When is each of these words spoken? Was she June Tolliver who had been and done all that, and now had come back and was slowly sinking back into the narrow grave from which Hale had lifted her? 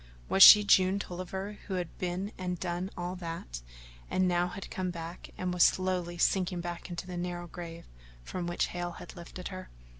Was 0.29 0.41
she 0.41 0.63
June 0.63 0.97
Tolliver 0.97 1.59
who 1.67 1.75
had 1.75 1.95
been 1.99 2.31
and 2.35 2.59
done 2.59 2.89
all 2.97 3.15
that, 3.17 3.61
and 4.09 4.27
now 4.27 4.47
had 4.47 4.71
come 4.71 4.89
back 4.89 5.29
and 5.37 5.53
was 5.53 5.61
slowly 5.61 6.17
sinking 6.17 6.59
back 6.59 6.89
into 6.89 7.05
the 7.05 7.17
narrow 7.17 7.45
grave 7.45 7.85
from 8.23 8.47
which 8.47 8.69
Hale 8.69 8.93
had 8.93 9.15
lifted 9.15 9.49
her? 9.49 9.69